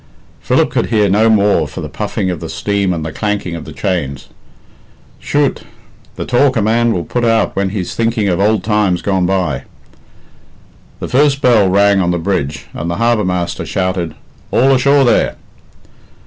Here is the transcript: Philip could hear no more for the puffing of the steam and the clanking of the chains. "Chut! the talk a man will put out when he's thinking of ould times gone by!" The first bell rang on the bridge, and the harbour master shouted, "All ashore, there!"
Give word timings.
Philip 0.39 0.71
could 0.71 0.87
hear 0.87 1.07
no 1.09 1.29
more 1.29 1.67
for 1.67 1.81
the 1.81 1.87
puffing 1.87 2.31
of 2.31 2.39
the 2.39 2.49
steam 2.49 2.91
and 2.91 3.05
the 3.05 3.11
clanking 3.11 3.53
of 3.55 3.65
the 3.65 3.71
chains. 3.71 4.29
"Chut! 5.19 5.61
the 6.15 6.25
talk 6.25 6.57
a 6.57 6.61
man 6.63 6.91
will 6.91 7.03
put 7.03 7.23
out 7.23 7.55
when 7.55 7.69
he's 7.69 7.93
thinking 7.93 8.27
of 8.27 8.39
ould 8.39 8.63
times 8.63 9.03
gone 9.03 9.27
by!" 9.27 9.65
The 10.99 11.07
first 11.07 11.39
bell 11.43 11.69
rang 11.69 12.01
on 12.01 12.09
the 12.09 12.17
bridge, 12.17 12.65
and 12.73 12.89
the 12.89 12.95
harbour 12.97 13.23
master 13.25 13.63
shouted, 13.63 14.15
"All 14.49 14.73
ashore, 14.73 15.03
there!" 15.03 15.35